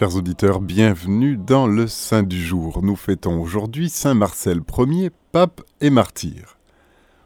chers 0.00 0.16
auditeurs, 0.16 0.62
bienvenue 0.62 1.36
dans 1.36 1.66
le 1.66 1.86
Saint 1.86 2.22
du 2.22 2.42
jour. 2.42 2.80
Nous 2.82 2.96
fêtons 2.96 3.38
aujourd'hui 3.38 3.90
Saint 3.90 4.14
Marcel 4.14 4.62
Ier, 4.78 5.10
pape 5.30 5.60
et 5.82 5.90
martyr. 5.90 6.56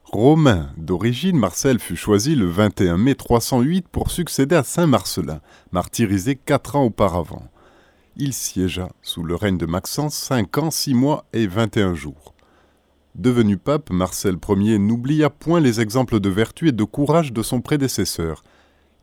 Romain 0.02 0.70
d'origine, 0.76 1.38
Marcel 1.38 1.78
fut 1.78 1.94
choisi 1.94 2.34
le 2.34 2.48
21 2.48 2.96
mai 2.96 3.14
308 3.14 3.86
pour 3.86 4.10
succéder 4.10 4.56
à 4.56 4.64
Saint 4.64 4.88
Marcelin, 4.88 5.40
martyrisé 5.70 6.34
quatre 6.34 6.74
ans 6.74 6.82
auparavant. 6.82 7.44
Il 8.16 8.32
siégea 8.32 8.88
sous 9.02 9.22
le 9.22 9.36
règne 9.36 9.56
de 9.56 9.66
Maxence 9.66 10.16
cinq 10.16 10.58
ans, 10.58 10.72
six 10.72 10.94
mois 10.94 11.26
et 11.32 11.46
vingt 11.46 11.76
et 11.76 11.82
un 11.82 11.94
jours. 11.94 12.34
Devenu 13.14 13.56
pape, 13.56 13.90
Marcel 13.90 14.36
Ier 14.48 14.80
n'oublia 14.80 15.30
point 15.30 15.60
les 15.60 15.80
exemples 15.80 16.18
de 16.18 16.28
vertu 16.28 16.70
et 16.70 16.72
de 16.72 16.82
courage 16.82 17.32
de 17.32 17.42
son 17.44 17.60
prédécesseur. 17.60 18.42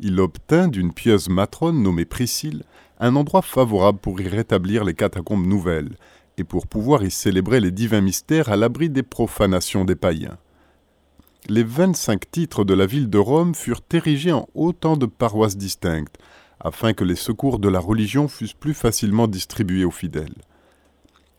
Il 0.02 0.20
obtint 0.20 0.68
d'une 0.68 0.92
pieuse 0.92 1.30
matrone 1.30 1.82
nommée 1.82 2.06
Priscille 2.06 2.64
un 3.02 3.16
endroit 3.16 3.42
favorable 3.42 4.00
pour 4.00 4.22
y 4.22 4.28
rétablir 4.28 4.84
les 4.86 4.94
catacombes 4.94 5.46
nouvelles 5.46 5.98
et 6.38 6.44
pour 6.44 6.68
pouvoir 6.68 7.04
y 7.04 7.12
célébrer 7.12 7.60
les 7.60 7.72
divins 7.72 8.00
mystères 8.00 8.50
à 8.50 8.56
l'abri 8.56 8.90
des 8.90 9.04
profanations 9.04 9.84
des 9.84 9.96
païens. 9.96 10.38
Les 11.50 11.64
vingt-cinq 11.64 12.30
titres 12.30 12.64
de 12.64 12.76
la 12.76 12.86
ville 12.86 13.10
de 13.10 13.18
Rome 13.18 13.56
furent 13.56 13.82
érigés 13.92 14.32
en 14.32 14.48
autant 14.54 14.96
de 14.96 15.08
paroisses 15.08 15.58
distinctes, 15.58 16.18
afin 16.60 16.94
que 16.94 17.04
les 17.04 17.16
secours 17.16 17.58
de 17.58 17.68
la 17.68 17.80
religion 17.80 18.28
fussent 18.28 18.54
plus 18.54 18.76
facilement 18.76 19.28
distribués 19.28 19.84
aux 19.84 19.92
fidèles. 19.92 20.36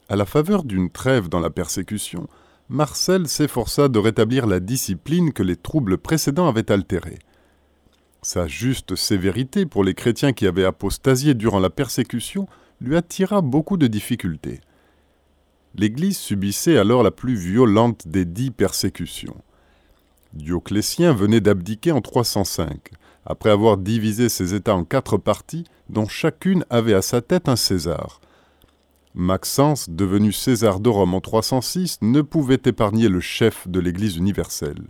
À 0.09 0.17
la 0.17 0.27
faveur 0.27 0.65
d'une 0.65 0.91
trêve 0.91 1.29
dans 1.29 1.39
la 1.39 1.51
persécution, 1.51 2.27
Marcel 2.69 3.29
s'efforça 3.29 3.89
de 3.89 4.01
rétablir 4.01 4.49
la 4.49 4.59
discipline 4.59 5.33
que 5.33 5.45
les 5.45 5.57
troubles 5.57 5.99
précédents 5.99 6.49
avaient 6.49 6.73
altérée. 6.73 7.21
Sa 8.25 8.47
juste 8.47 8.95
sévérité 8.95 9.67
pour 9.67 9.83
les 9.83 9.95
chrétiens 9.95 10.33
qui 10.33 10.47
avaient 10.47 10.65
apostasié 10.65 11.35
durant 11.35 11.59
la 11.59 11.71
persécution 11.71 12.47
lui 12.81 12.97
attira 12.97 13.43
beaucoup 13.43 13.77
de 13.77 13.89
difficultés. 13.89 14.61
L'Église 15.75 16.19
subissait 16.19 16.79
alors 16.79 17.03
la 17.03 17.11
plus 17.11 17.35
violente 17.35 18.07
des 18.07 18.25
dix 18.25 18.53
persécutions. 18.53 19.43
Dioclétien 20.35 21.13
venait 21.13 21.41
d'abdiquer 21.41 21.91
en 21.91 22.01
305, 22.01 22.91
après 23.27 23.51
avoir 23.51 23.77
divisé 23.77 24.29
ses 24.29 24.55
États 24.55 24.77
en 24.77 24.85
quatre 24.85 25.17
parties, 25.17 25.65
dont 25.89 26.07
chacune 26.07 26.65
avait 26.71 26.95
à 26.95 27.03
sa 27.03 27.23
tête 27.23 27.49
un 27.49 27.57
César. 27.57 28.21
Maxence, 29.15 29.91
devenu 29.91 30.33
César 30.33 30.79
de 30.79 30.89
Rome 30.89 31.15
en 31.15 31.21
306, 31.21 31.99
ne 32.03 32.23
pouvait 32.23 32.63
épargner 32.65 33.09
le 33.09 33.21
chef 33.21 33.67
de 33.67 33.81
l'Église 33.81 34.17
universelle. 34.17 34.85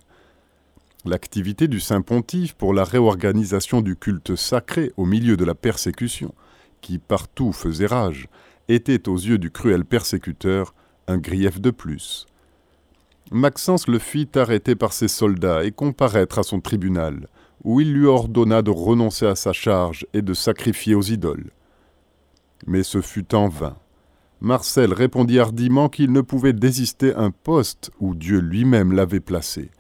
L'activité 1.05 1.67
du 1.67 1.81
Saint 1.81 2.01
Pontife 2.01 2.55
pour 2.55 2.73
la 2.73 2.85
réorganisation 2.85 3.81
du 3.81 3.97
culte 3.97 4.37
sacré 4.37 4.93
au 4.97 5.05
milieu 5.05 5.37
de 5.37 5.45
la 5.45 5.57
persécution, 5.57 6.33
qui 6.81 6.99
partout 6.99 7.53
faisait 7.53 7.87
rage, 7.87 8.29
était 8.69 9.09
aux 9.09 9.17
yeux 9.17 9.39
du 9.39 9.51
cruel 9.51 9.85
persécuteur 9.85 10.75
un 11.09 11.19
grief 11.19 11.61
de 11.61 11.73
plus. 11.73 12.27
Maxence 13.33 13.89
le 13.89 13.99
fit 13.99 14.29
arrêter 14.37 14.77
par 14.77 14.93
ses 14.93 15.09
soldats 15.09 15.65
et 15.65 15.73
comparaître 15.73 16.39
à 16.39 16.45
son 16.45 16.61
tribunal, 16.61 17.27
où 17.65 17.81
il 17.81 17.93
lui 17.93 18.07
ordonna 18.07 18.63
de 18.63 18.71
renoncer 18.71 19.27
à 19.27 19.35
sa 19.35 19.53
charge 19.53 20.07
et 20.15 20.23
de 20.23 20.35
sacrifier 20.35 20.95
aux 20.95 21.03
idoles. 21.03 21.51
Mais 22.69 22.85
ce 22.85 23.01
fut 23.01 23.35
en 23.35 23.49
vain. 23.49 23.77
Marcel 24.41 24.93
répondit 24.93 25.41
hardiment 25.41 25.89
qu'il 25.89 26.13
ne 26.13 26.21
pouvait 26.21 26.53
désister 26.53 27.13
un 27.15 27.33
poste 27.33 27.91
où 27.99 28.15
Dieu 28.15 28.39
lui-même 28.39 28.93
l'avait 28.93 29.21
placé, 29.21 29.71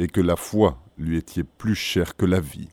et 0.00 0.08
que 0.08 0.20
la 0.20 0.34
foi 0.34 0.78
lui 0.98 1.16
était 1.16 1.44
plus 1.44 1.76
chère 1.76 2.16
que 2.16 2.26
la 2.26 2.40
vie. 2.40 2.68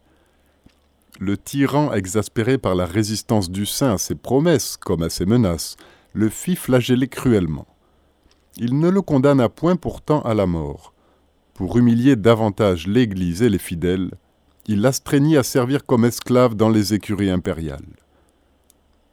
Le 1.20 1.38
tyran, 1.38 1.94
exaspéré 1.94 2.58
par 2.58 2.73
la 2.73 2.86
résistance 2.86 3.52
du 3.52 3.67
saint 3.67 3.94
à 3.94 3.97
ses 4.00 4.16
promesses 4.16 4.78
comme 4.78 5.03
à 5.03 5.09
ses 5.09 5.28
menaces, 5.28 5.75
le 6.14 6.30
fit 6.30 6.55
flageller 6.55 7.08
cruellement. 7.08 7.67
Il 8.58 8.80
ne 8.80 8.89
le 8.89 9.02
condamna 9.03 9.50
point 9.50 9.75
pourtant 9.75 10.22
à 10.22 10.33
la 10.33 10.48
mort. 10.48 10.94
Pour 11.53 11.78
humilier 11.78 12.16
davantage 12.16 12.88
l'Église 12.88 13.44
et 13.44 13.49
les 13.49 13.59
fidèles, 13.59 14.09
il 14.65 14.82
l'astreignit 14.82 15.38
à 15.38 15.44
servir 15.44 15.86
comme 15.86 16.05
esclave 16.05 16.55
dans 16.55 16.70
les 16.70 16.95
écuries 16.95 17.30
impériales 17.30 17.86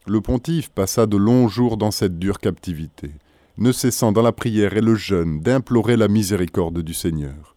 le 0.07 0.21
pontife 0.21 0.71
passa 0.71 1.07
de 1.07 1.17
longs 1.17 1.49
jours 1.49 1.77
dans 1.77 1.91
cette 1.91 2.19
dure 2.19 2.39
captivité, 2.39 3.11
ne 3.57 3.73
cessant 3.73 4.13
dans 4.13 4.23
la 4.23 4.33
prière 4.33 4.77
et 4.77 4.81
le 4.81 4.95
jeûne 4.95 5.41
d'implorer 5.41 5.97
la 5.97 6.09
miséricorde 6.09 6.81
du 6.81 6.95
Seigneur. 6.95 7.54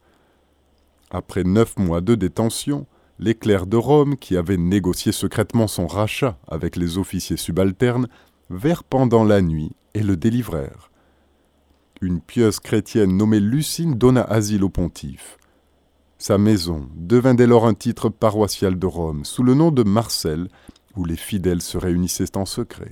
Après 1.09 1.43
neuf 1.43 1.77
mois 1.77 2.01
de 2.01 2.15
détention, 2.15 2.85
les 3.19 3.33
clercs 3.33 3.67
de 3.67 3.77
Rome, 3.77 4.17
qui 4.17 4.37
avaient 4.37 4.57
négocié 4.57 5.11
secrètement 5.11 5.67
son 5.67 5.87
rachat 5.87 6.37
avec 6.47 6.75
les 6.75 6.97
officiers 6.97 7.37
subalternes, 7.37 8.07
vinrent 8.49 8.83
pendant 8.83 9.23
la 9.23 9.41
nuit 9.41 9.71
et 9.93 10.03
le 10.03 10.17
délivrèrent. 10.17 10.91
Une 12.01 12.21
pieuse 12.21 12.59
chrétienne 12.59 13.17
nommée 13.17 13.39
Lucine 13.39 13.95
donna 13.95 14.21
asile 14.21 14.63
au 14.63 14.69
pontife. 14.69 15.37
Sa 16.19 16.37
maison 16.37 16.89
devint 16.95 17.33
dès 17.33 17.47
lors 17.47 17.65
un 17.65 17.73
titre 17.73 18.09
paroissial 18.09 18.77
de 18.77 18.85
Rome, 18.85 19.23
sous 19.25 19.43
le 19.43 19.53
nom 19.53 19.71
de 19.71 19.83
Marcel, 19.83 20.47
où 20.95 21.05
les 21.05 21.15
fidèles 21.15 21.61
se 21.61 21.77
réunissaient 21.77 22.37
en 22.37 22.45
secret. 22.45 22.91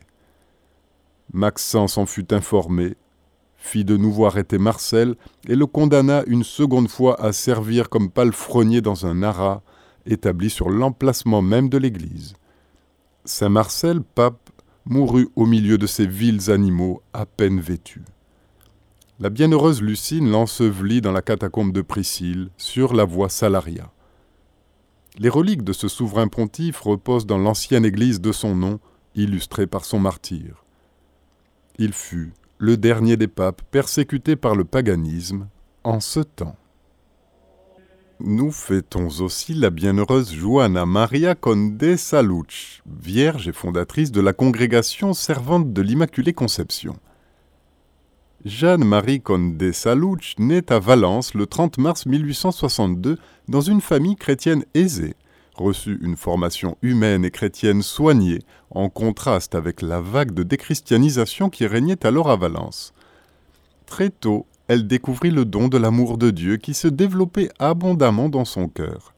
Maxence 1.33 1.97
en 1.97 2.05
fut 2.05 2.33
informé, 2.33 2.95
fit 3.65 3.83
de 3.83 3.97
nouveau 3.97 4.25
arrêter 4.25 4.59
Marcel 4.59 5.15
et 5.47 5.55
le 5.55 5.65
condamna 5.65 6.23
une 6.27 6.43
seconde 6.43 6.87
fois 6.87 7.19
à 7.19 7.33
servir 7.33 7.89
comme 7.89 8.11
palefrenier 8.11 8.79
dans 8.79 9.05
un 9.07 9.23
haras 9.23 9.61
établi 10.05 10.51
sur 10.51 10.69
l'emplacement 10.69 11.41
même 11.41 11.67
de 11.67 11.79
l'église. 11.79 12.35
Saint 13.25 13.49
Marcel, 13.49 14.01
pape, 14.01 14.51
mourut 14.85 15.29
au 15.35 15.47
milieu 15.47 15.79
de 15.79 15.87
ces 15.87 16.05
vils 16.05 16.51
animaux 16.51 17.01
à 17.11 17.25
peine 17.25 17.59
vêtus. 17.59 18.03
La 19.19 19.31
bienheureuse 19.31 19.81
Lucine 19.81 20.29
l'ensevelit 20.29 21.01
dans 21.01 21.11
la 21.11 21.23
catacombe 21.23 21.73
de 21.73 21.81
Priscille, 21.81 22.49
sur 22.57 22.93
la 22.93 23.03
voie 23.03 23.29
Salaria. 23.29 23.91
Les 25.17 25.29
reliques 25.29 25.63
de 25.63 25.73
ce 25.73 25.87
souverain 25.87 26.27
pontife 26.27 26.81
reposent 26.81 27.25
dans 27.25 27.39
l'ancienne 27.39 27.85
église 27.85 28.21
de 28.21 28.31
son 28.31 28.55
nom, 28.55 28.79
illustrée 29.15 29.65
par 29.65 29.85
son 29.85 29.99
martyr. 29.99 30.63
Il 31.79 31.93
fut 31.93 32.33
le 32.57 32.77
dernier 32.77 33.17
des 33.17 33.27
papes 33.27 33.61
persécutés 33.71 34.35
par 34.35 34.55
le 34.55 34.63
paganisme 34.63 35.47
en 35.83 35.99
ce 35.99 36.21
temps. 36.21 36.55
Nous 38.21 38.51
fêtons 38.51 39.09
aussi 39.19 39.53
la 39.53 39.69
bienheureuse 39.69 40.33
Joanna 40.33 40.85
Maria 40.85 41.35
Conde 41.35 41.97
Saluch, 41.97 42.81
vierge 42.85 43.49
et 43.49 43.51
fondatrice 43.51 44.11
de 44.11 44.21
la 44.21 44.31
congrégation 44.31 45.13
servante 45.13 45.73
de 45.73 45.81
l'Immaculée 45.81 46.31
Conception. 46.31 46.97
Jeanne-Marie 48.45 49.21
Conde 49.21 49.71
Saluch 49.73 50.35
naît 50.39 50.71
à 50.71 50.79
Valence 50.79 51.33
le 51.33 51.45
30 51.45 51.77
mars 51.77 52.05
1862 52.05 53.17
dans 53.49 53.61
une 53.61 53.81
famille 53.81 54.15
chrétienne 54.15 54.63
aisée, 54.75 55.15
reçut 55.55 55.99
une 56.01 56.17
formation 56.17 56.77
humaine 56.81 57.25
et 57.25 57.31
chrétienne 57.31 57.81
soignée, 57.81 58.39
en 58.71 58.89
contraste 58.89 59.55
avec 59.55 59.81
la 59.81 60.01
vague 60.01 60.33
de 60.33 60.43
déchristianisation 60.43 61.49
qui 61.49 61.65
régnait 61.65 62.05
alors 62.05 62.29
à 62.29 62.35
Valence. 62.35 62.93
Très 63.85 64.09
tôt, 64.09 64.45
elle 64.67 64.87
découvrit 64.87 65.31
le 65.31 65.45
don 65.45 65.67
de 65.67 65.77
l'amour 65.77 66.17
de 66.17 66.31
Dieu 66.31 66.57
qui 66.57 66.73
se 66.73 66.87
développait 66.87 67.49
abondamment 67.59 68.29
dans 68.29 68.45
son 68.45 68.67
cœur. 68.67 69.13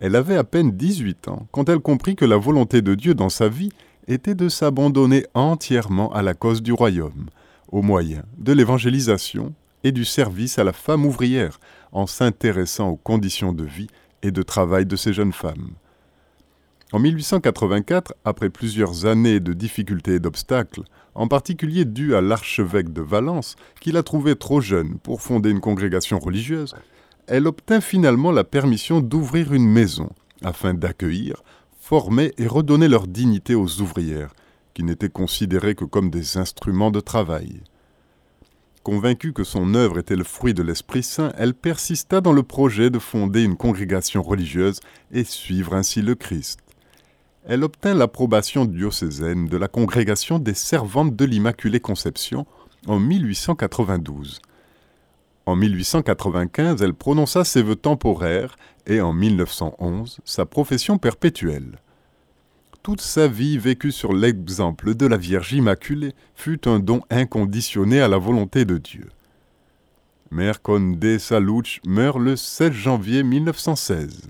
Elle 0.00 0.16
avait 0.16 0.36
à 0.36 0.44
peine 0.44 0.72
18 0.72 1.28
ans 1.28 1.46
quand 1.52 1.68
elle 1.68 1.78
comprit 1.78 2.16
que 2.16 2.24
la 2.24 2.36
volonté 2.36 2.82
de 2.82 2.94
Dieu 2.94 3.14
dans 3.14 3.28
sa 3.28 3.48
vie 3.48 3.70
était 4.08 4.34
de 4.34 4.48
s'abandonner 4.48 5.26
entièrement 5.34 6.12
à 6.12 6.22
la 6.22 6.34
cause 6.34 6.62
du 6.62 6.72
royaume, 6.72 7.28
au 7.70 7.82
moyen 7.82 8.24
de 8.38 8.52
l'évangélisation 8.52 9.54
et 9.84 9.92
du 9.92 10.04
service 10.04 10.58
à 10.58 10.64
la 10.64 10.72
femme 10.72 11.04
ouvrière, 11.04 11.60
en 11.92 12.06
s'intéressant 12.06 12.88
aux 12.88 12.96
conditions 12.96 13.52
de 13.52 13.64
vie 13.64 13.88
et 14.22 14.30
de 14.30 14.42
travail 14.42 14.86
de 14.86 14.96
ces 14.96 15.12
jeunes 15.12 15.32
femmes. 15.32 15.72
En 16.92 16.98
1884, 16.98 18.14
après 18.24 18.50
plusieurs 18.50 19.06
années 19.06 19.40
de 19.40 19.54
difficultés 19.54 20.16
et 20.16 20.20
d'obstacles, 20.20 20.82
en 21.14 21.26
particulier 21.26 21.86
dus 21.86 22.14
à 22.14 22.20
l'archevêque 22.20 22.92
de 22.92 23.00
Valence, 23.00 23.56
qui 23.80 23.92
la 23.92 24.02
trouvait 24.02 24.34
trop 24.34 24.60
jeune 24.60 24.98
pour 24.98 25.22
fonder 25.22 25.50
une 25.50 25.60
congrégation 25.60 26.18
religieuse, 26.18 26.74
elle 27.26 27.46
obtint 27.46 27.80
finalement 27.80 28.30
la 28.30 28.44
permission 28.44 29.00
d'ouvrir 29.00 29.54
une 29.54 29.66
maison, 29.66 30.10
afin 30.42 30.74
d'accueillir, 30.74 31.42
former 31.80 32.32
et 32.36 32.46
redonner 32.46 32.88
leur 32.88 33.06
dignité 33.06 33.54
aux 33.54 33.80
ouvrières, 33.80 34.34
qui 34.74 34.82
n'étaient 34.82 35.08
considérés 35.08 35.74
que 35.74 35.84
comme 35.84 36.10
des 36.10 36.36
instruments 36.36 36.90
de 36.90 37.00
travail. 37.00 37.62
Convaincue 38.82 39.32
que 39.32 39.44
son 39.44 39.74
œuvre 39.74 40.00
était 40.00 40.16
le 40.16 40.24
fruit 40.24 40.54
de 40.54 40.62
l'Esprit 40.62 41.04
Saint, 41.04 41.32
elle 41.38 41.54
persista 41.54 42.20
dans 42.20 42.32
le 42.32 42.42
projet 42.42 42.90
de 42.90 42.98
fonder 42.98 43.44
une 43.44 43.56
congrégation 43.56 44.22
religieuse 44.22 44.80
et 45.12 45.22
suivre 45.22 45.74
ainsi 45.74 46.02
le 46.02 46.16
Christ. 46.16 46.58
Elle 47.44 47.62
obtint 47.62 47.94
l'approbation 47.94 48.64
diocésaine 48.64 49.46
de 49.46 49.56
la 49.56 49.68
congrégation 49.68 50.40
des 50.40 50.54
servantes 50.54 51.14
de 51.14 51.24
l'Immaculée 51.24 51.78
Conception 51.78 52.44
en 52.88 52.98
1892. 52.98 54.40
En 55.46 55.54
1895, 55.54 56.82
elle 56.82 56.94
prononça 56.94 57.44
ses 57.44 57.62
vœux 57.62 57.76
temporaires 57.76 58.56
et 58.86 59.00
en 59.00 59.12
1911 59.12 60.18
sa 60.24 60.44
profession 60.44 60.98
perpétuelle. 60.98 61.78
Toute 62.82 63.00
sa 63.00 63.28
vie 63.28 63.58
vécue 63.58 63.92
sur 63.92 64.12
l'exemple 64.12 64.94
de 64.94 65.06
la 65.06 65.16
Vierge 65.16 65.52
Immaculée, 65.52 66.14
fut 66.34 66.66
un 66.68 66.80
don 66.80 67.02
inconditionné 67.10 68.00
à 68.00 68.08
la 68.08 68.18
volonté 68.18 68.64
de 68.64 68.78
Dieu. 68.78 69.08
Mère 70.30 70.62
Condé 70.62 71.18
Salouch 71.18 71.80
meurt 71.86 72.18
le 72.18 72.36
7 72.36 72.72
janvier 72.72 73.22
1916. 73.22 74.28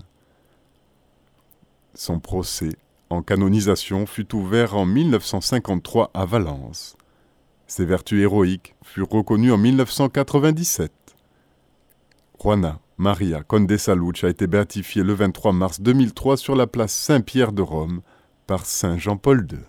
Son 1.95 2.19
procès 2.19 2.75
en 3.09 3.21
canonisation 3.21 4.05
fut 4.05 4.35
ouvert 4.35 4.75
en 4.75 4.85
1953 4.85 6.11
à 6.13 6.25
Valence. 6.25 6.97
Ses 7.67 7.85
vertus 7.85 8.21
héroïques 8.21 8.75
furent 8.83 9.09
reconnues 9.09 9.51
en 9.51 9.57
1997. 9.57 10.91
Juana 12.39 12.79
Maria 12.97 13.41
Conde 13.43 13.77
Salucci 13.77 14.25
a 14.25 14.29
été 14.29 14.45
béatifiée 14.45 15.03
le 15.03 15.13
23 15.13 15.53
mars 15.53 15.81
2003 15.81 16.37
sur 16.37 16.55
la 16.55 16.67
place 16.67 16.93
Saint-Pierre 16.93 17.51
de 17.51 17.61
Rome 17.61 18.01
par 18.47 18.65
Saint 18.65 18.97
Jean-Paul 18.97 19.47
II. 19.51 19.59